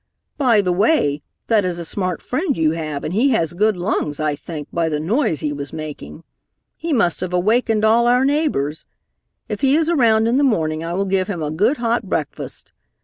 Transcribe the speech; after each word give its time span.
By 0.39 0.61
the 0.61 0.71
way, 0.73 1.21
that 1.45 1.63
is 1.63 1.77
a 1.77 1.85
smart 1.85 2.23
friend 2.23 2.57
you 2.57 2.71
have, 2.71 3.03
and 3.03 3.13
he 3.13 3.29
has 3.37 3.53
good 3.53 3.77
lungs, 3.77 4.19
I 4.19 4.35
think, 4.35 4.67
by 4.73 4.89
the 4.89 4.99
noise 4.99 5.41
he 5.41 5.53
was 5.53 5.71
making. 5.71 6.23
He 6.75 6.91
must 6.91 7.19
have 7.19 7.33
awakened 7.33 7.85
all 7.85 8.07
our 8.07 8.25
neighbors. 8.25 8.87
If 9.47 9.61
he 9.61 9.75
is 9.75 9.89
around 9.89 10.25
in 10.25 10.37
the 10.37 10.43
morning, 10.43 10.83
I 10.83 10.93
will 10.93 11.05
give 11.05 11.27
him 11.27 11.43
a 11.43 11.51
good 11.51 11.77
hot 11.77 12.09
breakfast. 12.09 12.71